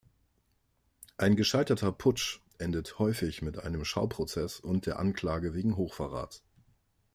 Ein 1.17 1.35
gescheiterter 1.35 1.91
Putsch 1.91 2.39
endet 2.57 2.97
häufig 2.97 3.43
mit 3.43 3.59
einem 3.59 3.85
Schauprozess 3.85 4.59
und 4.59 4.87
der 4.87 4.97
Anklage 4.97 5.53
wegen 5.53 5.77
Hochverrats. 5.77 6.41